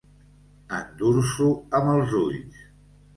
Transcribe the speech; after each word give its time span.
Endur-s'ho 0.77 1.49
amb 1.81 1.91
els 1.97 2.17
ulls. 2.21 2.65